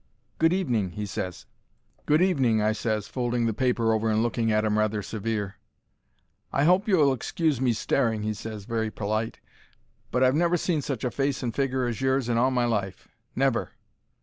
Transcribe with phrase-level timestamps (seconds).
[0.39, 1.45] "Good evening," he ses.
[2.07, 5.57] "Good evening," I ses, folding the paper over and looking at 'im rather severe.
[6.51, 9.39] "I hope you'll excuse me staring," he ses, very perlite;
[10.09, 13.73] "but I've never seen such a face and figger as yours in all my life—never."